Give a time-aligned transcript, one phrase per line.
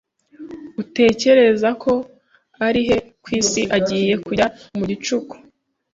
[0.81, 1.93] Utekereza ko
[2.67, 4.45] ari he ku isi agiye kujya
[4.77, 5.33] mu gicuku?